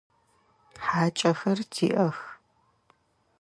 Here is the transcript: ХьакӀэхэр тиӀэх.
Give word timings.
ХьакӀэхэр 0.85 1.59
тиӀэх. 1.73 2.17